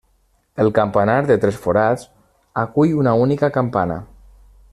[0.63, 2.07] El campanar, de tres forats,
[2.63, 4.01] acull una única campana.